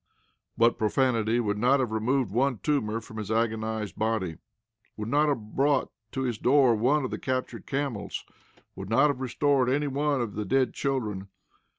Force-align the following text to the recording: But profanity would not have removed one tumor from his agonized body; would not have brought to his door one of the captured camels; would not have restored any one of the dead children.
But 0.57 0.79
profanity 0.79 1.39
would 1.39 1.59
not 1.59 1.79
have 1.79 1.91
removed 1.91 2.31
one 2.31 2.57
tumor 2.63 3.01
from 3.01 3.17
his 3.17 3.29
agonized 3.29 3.95
body; 3.99 4.37
would 4.97 5.09
not 5.09 5.29
have 5.29 5.55
brought 5.55 5.91
to 6.13 6.23
his 6.23 6.39
door 6.39 6.73
one 6.73 7.05
of 7.05 7.11
the 7.11 7.19
captured 7.19 7.67
camels; 7.67 8.25
would 8.75 8.89
not 8.89 9.09
have 9.09 9.21
restored 9.21 9.69
any 9.69 9.85
one 9.85 10.19
of 10.19 10.33
the 10.33 10.43
dead 10.45 10.73
children. 10.73 11.27